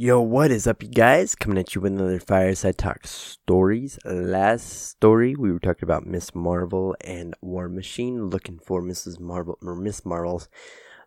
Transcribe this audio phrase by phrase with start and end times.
[0.00, 1.34] Yo, what is up, you guys?
[1.34, 3.98] Coming at you with another Fireside Talk stories.
[4.04, 9.18] Last story, we were talking about Miss Marvel and War Machine looking for Mrs.
[9.18, 10.48] Marvel or Miss Marvel's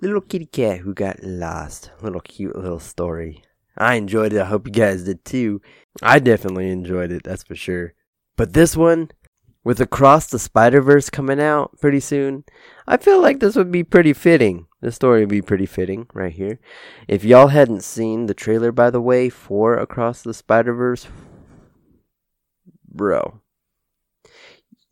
[0.00, 1.90] little kitty cat who got lost.
[2.00, 3.44] Little cute little story.
[3.76, 4.40] I enjoyed it.
[4.40, 5.60] I hope you guys did too.
[6.00, 7.92] I definitely enjoyed it, that's for sure.
[8.38, 9.10] But this one,
[9.64, 12.44] with Across the Spider Verse coming out pretty soon,
[12.86, 14.66] I feel like this would be pretty fitting.
[14.80, 16.60] The story would be pretty fitting right here.
[17.08, 21.08] If y'all hadn't seen the trailer, by the way, for Across the Spider Verse,
[22.88, 23.40] bro,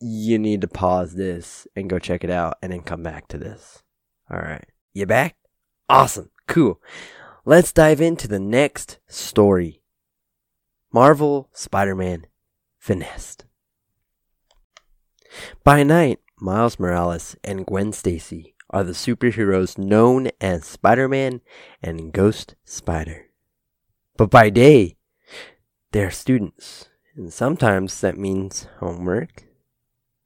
[0.00, 3.38] you need to pause this and go check it out and then come back to
[3.38, 3.84] this.
[4.28, 4.66] All right.
[4.92, 5.36] You back?
[5.88, 6.30] Awesome.
[6.48, 6.80] Cool.
[7.44, 9.82] Let's dive into the next story
[10.92, 12.26] Marvel Spider Man
[12.76, 13.44] Finessed.
[15.62, 21.40] By night, Miles Morales and Gwen Stacy are the superheroes known as Spider Man
[21.82, 23.26] and Ghost Spider.
[24.16, 24.96] But by day,
[25.92, 29.44] they're students, and sometimes that means homework.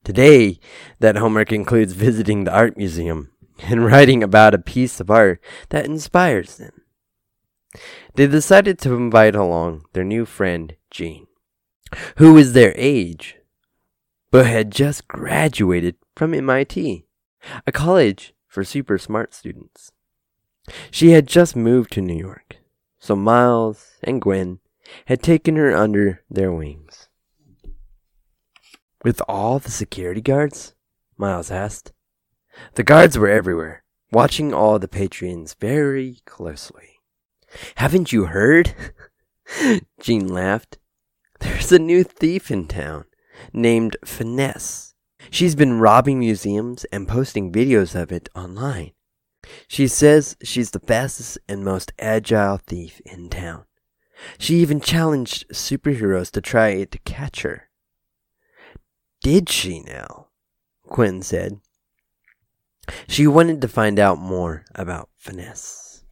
[0.04, 0.58] Today,
[0.98, 3.30] that homework includes visiting the art museum
[3.62, 6.72] and writing about a piece of art that inspires them.
[8.14, 11.26] They decided to invite along their new friend, Jean,
[12.16, 13.36] who is their age,
[14.30, 17.06] but had just graduated from MIT
[17.66, 19.92] a college for super smart students.
[20.90, 22.56] She had just moved to New York,
[22.98, 24.58] so Miles and Gwen
[25.06, 27.08] had taken her under their wings.
[29.04, 30.74] With all the security guards?
[31.16, 31.92] Miles asked.
[32.74, 36.98] The guards were everywhere, watching all the patrons very closely.
[37.76, 38.74] Haven't you heard?
[40.00, 40.78] Jean laughed.
[41.38, 43.04] There's a new thief in town
[43.52, 44.89] named Finesse.
[45.28, 48.92] She's been robbing museums and posting videos of it online.
[49.68, 53.64] She says she's the fastest and most agile thief in town.
[54.38, 57.68] She even challenged superheroes to try to catch her.
[59.22, 60.28] Did she now?
[60.88, 61.60] Gwen said.
[63.06, 66.04] She wanted to find out more about Finesse.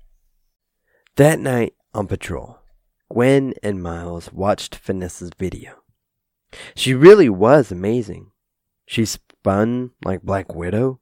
[1.17, 2.61] That night on patrol,
[3.13, 5.83] Gwen and Miles watched Finesse's video.
[6.75, 8.31] She really was amazing.
[8.89, 10.99] She spun like Black Widow.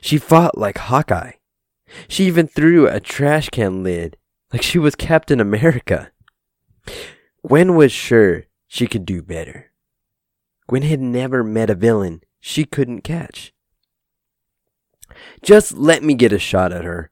[0.00, 1.32] She fought like Hawkeye.
[2.08, 4.16] She even threw a trash can lid
[4.50, 6.12] like she was Captain America.
[7.46, 9.70] Gwen was sure she could do better.
[10.66, 13.52] Gwen had never met a villain she couldn't catch.
[15.42, 17.10] Just let me get a shot at her,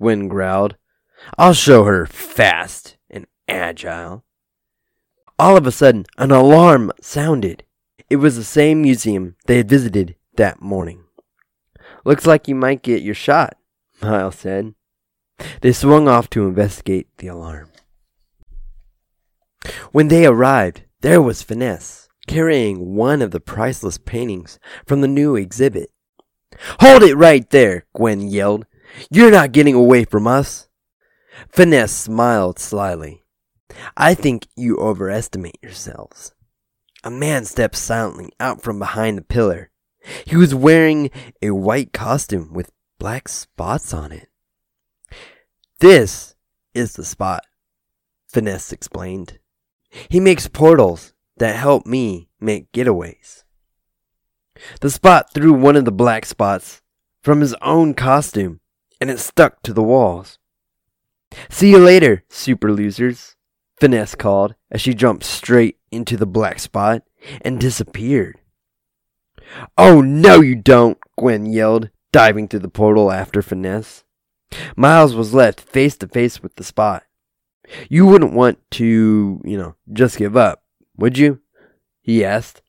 [0.00, 0.76] Gwen growled.
[1.38, 4.24] I'll show her fast and agile.
[5.38, 7.62] All of a sudden, an alarm sounded.
[8.10, 11.04] It was the same museum they had visited that morning.
[12.04, 13.56] Looks like you might get your shot,
[14.02, 14.74] Miles said.
[15.60, 17.70] They swung off to investigate the alarm.
[19.92, 25.36] When they arrived, there was Finesse, carrying one of the priceless paintings from the new
[25.36, 25.90] exhibit.
[26.80, 28.66] Hold it right there, Gwen yelled.
[29.10, 30.68] You're not getting away from us.
[31.48, 33.24] Finesse smiled slyly.
[33.96, 36.34] I think you overestimate yourselves.
[37.04, 39.70] A man stepped silently out from behind the pillar.
[40.26, 41.10] He was wearing
[41.40, 44.28] a white costume with black spots on it.
[45.80, 46.34] This
[46.74, 47.44] is the spot,
[48.28, 49.38] Finesse explained.
[50.08, 53.44] He makes portals that help me make getaways.
[54.80, 56.82] The spot threw one of the black spots
[57.22, 58.60] from his own costume,
[59.00, 60.38] and it stuck to the walls.
[61.48, 63.36] See you later, super losers.
[63.78, 67.02] Finesse called as she jumped straight into the black spot
[67.42, 68.40] and disappeared.
[69.76, 74.04] Oh, no, you don't, Gwen yelled, diving through the portal after Finesse.
[74.76, 77.04] Miles was left face to face with the spot.
[77.88, 80.62] You wouldn't want to, you know, just give up,
[80.96, 81.40] would you?
[82.00, 82.62] He asked.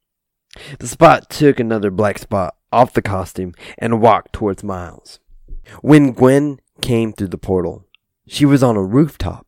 [0.80, 5.20] The spot took another black spot off the costume and walked towards Miles.
[5.82, 7.86] When Gwen came through the portal,
[8.28, 9.46] she was on a rooftop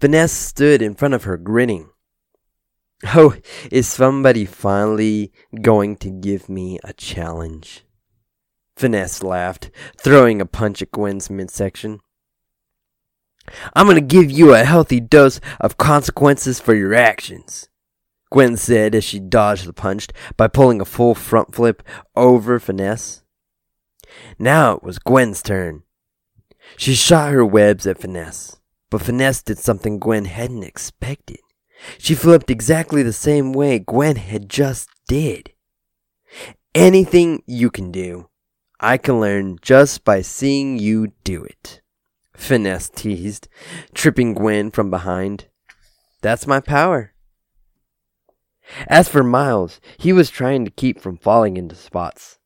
[0.00, 1.89] Finesse stood in front of her, grinning.
[3.14, 3.34] Oh,
[3.72, 5.32] is somebody finally
[5.62, 7.84] going to give me a challenge?
[8.76, 12.00] Finesse laughed, throwing a punch at Gwen's midsection.
[13.74, 17.68] I'm going to give you a healthy dose of consequences for your actions,
[18.30, 21.82] Gwen said as she dodged the punch by pulling a full front flip
[22.14, 23.22] over Finesse.
[24.38, 25.84] Now it was Gwen's turn.
[26.76, 28.60] She shot her webs at Finesse.
[28.90, 31.38] But Finesse did something Gwen hadn't expected.
[31.98, 35.52] She flipped exactly the same way Gwen had just did.
[36.74, 38.28] Anything you can do,
[38.78, 41.80] I can learn just by seeing you do it.
[42.34, 43.48] Finesse teased,
[43.94, 45.46] tripping Gwen from behind.
[46.22, 47.12] That's my power.
[48.86, 52.38] As for Miles, he was trying to keep from falling into spots.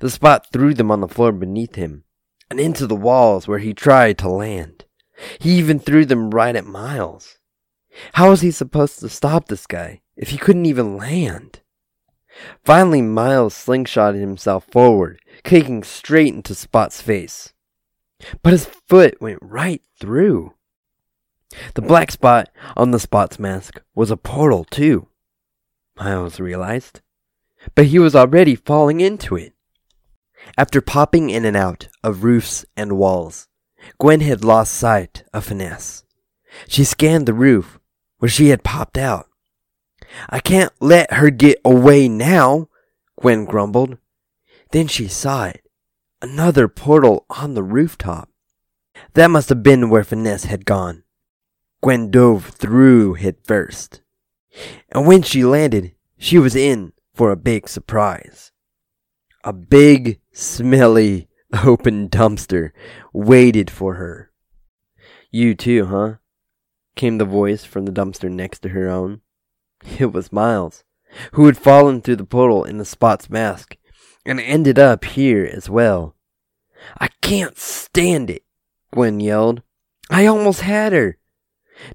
[0.00, 2.04] The spot threw them on the floor beneath him
[2.50, 4.84] and into the walls where he tried to land.
[5.38, 7.38] He even threw them right at Miles.
[8.14, 11.60] How was he supposed to stop this guy if he couldn't even land?
[12.64, 17.52] Finally, Miles slingshotted himself forward, kicking straight into Spot's face.
[18.42, 20.54] But his foot went right through.
[21.74, 25.08] The black spot on the Spot's mask was a portal, too,
[25.96, 27.00] Miles realized.
[27.74, 29.52] But he was already falling into it.
[30.58, 33.48] After popping in and out of roofs and walls,
[33.98, 36.04] Gwen had lost sight of Finesse.
[36.68, 37.78] She scanned the roof
[38.24, 39.28] where she had popped out.
[40.30, 42.70] I can't let her get away now,
[43.20, 43.98] Gwen grumbled.
[44.70, 45.62] Then she saw it.
[46.22, 48.30] Another portal on the rooftop.
[49.12, 51.02] That must have been where Finesse had gone.
[51.82, 54.00] Gwen dove through head first.
[54.88, 58.52] And when she landed, she was in for a big surprise.
[59.44, 61.28] A big, smelly,
[61.62, 62.70] open dumpster
[63.12, 64.30] waited for her.
[65.30, 66.14] You too, huh?
[66.94, 69.20] Came the voice from the dumpster next to her own.
[69.98, 70.84] It was Miles,
[71.32, 73.76] who had fallen through the portal in the Spot's mask
[74.24, 76.16] and ended up here as well.
[76.98, 78.44] I can't stand it,
[78.92, 79.62] Gwen yelled.
[80.10, 81.18] I almost had her.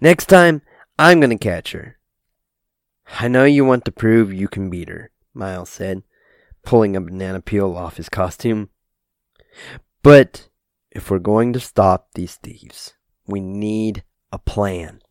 [0.02, 0.62] Next time,
[0.98, 1.98] I'm going to catch her.
[3.20, 6.04] I know you want to prove you can beat her, Miles said,
[6.64, 8.70] pulling a banana peel off his costume.
[10.04, 10.50] But
[10.92, 12.94] if we're going to stop these thieves,
[13.28, 15.02] we need a plan.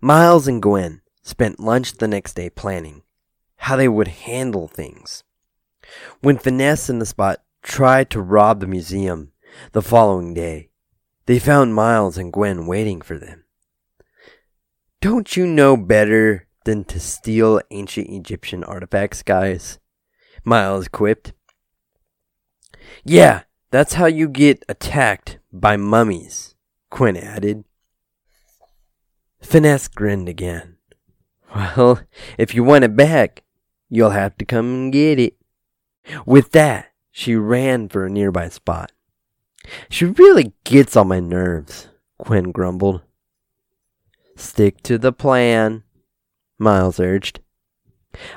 [0.00, 3.02] Miles and Gwen spent lunch the next day planning
[3.56, 5.22] how they would handle things.
[6.20, 9.32] When Finesse and the Spot tried to rob the museum
[9.70, 10.70] the following day,
[11.26, 13.44] they found Miles and Gwen waiting for them.
[15.00, 19.78] Don't you know better than to steal ancient Egyptian artifacts, guys?
[20.44, 21.32] Miles quipped.
[23.04, 26.51] Yeah, that's how you get attacked by mummies,
[26.92, 27.64] Gwen added.
[29.40, 30.76] Finesse grinned again.
[31.54, 32.00] Well,
[32.36, 33.42] if you want it back,
[33.88, 35.36] you'll have to come and get it.
[36.26, 38.92] With that, she ran for a nearby spot.
[39.88, 41.88] She really gets on my nerves,
[42.22, 43.00] Gwen grumbled.
[44.36, 45.84] Stick to the plan,
[46.58, 47.40] Miles urged.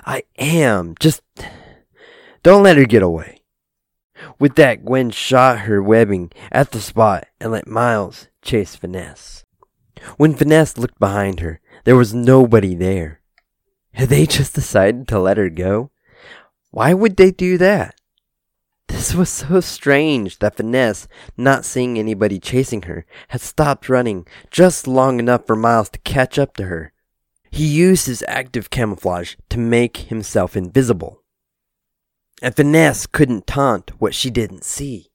[0.05, 0.95] I am.
[0.99, 1.21] Just
[2.41, 3.41] don't let her get away.
[4.39, 9.43] With that, Gwen shot her webbing at the spot and let Miles chase Finesse.
[10.17, 13.21] When Finesse looked behind her, there was nobody there.
[13.93, 15.91] Had they just decided to let her go?
[16.71, 17.95] Why would they do that?
[18.87, 21.07] This was so strange that Finesse,
[21.37, 26.37] not seeing anybody chasing her, had stopped running just long enough for Miles to catch
[26.37, 26.93] up to her.
[27.49, 31.21] He used his active camouflage to make himself invisible.
[32.41, 35.11] And Finesse couldn't taunt what she didn't see.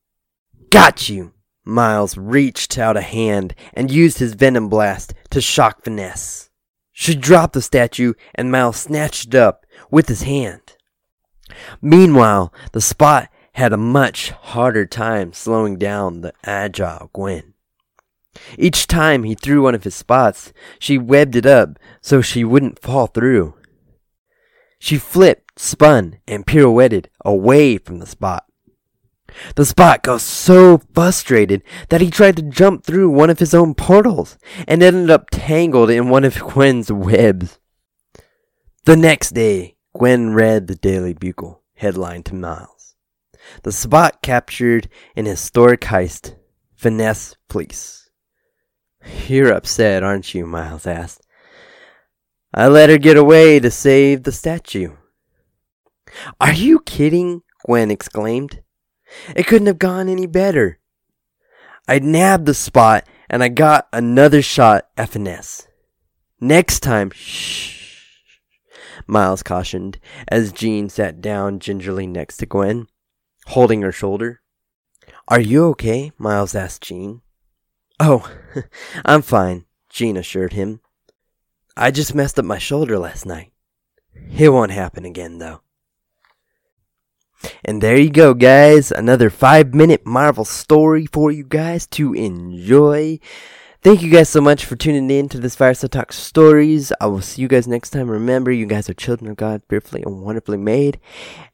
[0.70, 1.34] Got you!
[1.64, 6.50] Miles reached out a hand and used his venom blast to shock Finesse.
[6.92, 10.76] She dropped the statue and Miles snatched it up with his hand.
[11.82, 17.54] Meanwhile, the spot had a much harder time slowing down the agile Gwen.
[18.56, 22.78] Each time he threw one of his spots, she webbed it up so she wouldn't
[22.78, 23.54] fall through.
[24.80, 28.46] She flipped, spun, and pirouetted away from the spot.
[29.54, 33.74] The spot got so frustrated that he tried to jump through one of his own
[33.74, 37.58] portals and ended up tangled in one of Gwen's webs.
[38.86, 42.96] The next day, Gwen read the Daily Bugle headline to Miles.
[43.62, 46.36] The spot captured an historic heist.
[46.74, 48.08] Finesse police.
[49.26, 50.46] You're upset, aren't you?
[50.46, 51.26] Miles asked.
[52.52, 54.96] I let her get away to save the statue.
[56.40, 57.42] Are you kidding?
[57.64, 58.62] Gwen exclaimed.
[59.36, 60.78] It couldn't have gone any better.
[61.86, 65.68] I nabbed the spot and I got another shot at Finesse.
[66.40, 67.80] Next time, shh,
[69.06, 72.86] Miles cautioned as Jean sat down gingerly next to Gwen,
[73.46, 74.40] holding her shoulder.
[75.28, 76.12] Are you okay?
[76.18, 77.22] Miles asked Jean.
[77.98, 78.30] Oh,
[79.04, 80.80] I'm fine, Jean assured him.
[81.76, 83.52] I just messed up my shoulder last night.
[84.36, 85.62] It won't happen again, though.
[87.64, 88.92] And there you go, guys.
[88.92, 93.18] Another five minute Marvel story for you guys to enjoy.
[93.82, 96.92] Thank you guys so much for tuning in to this Fireside Talk Stories.
[97.00, 98.10] I will see you guys next time.
[98.10, 101.00] Remember, you guys are children of God, fearfully and wonderfully made.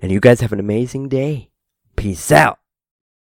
[0.03, 1.51] And you guys have an amazing day.
[1.95, 2.59] Peace out.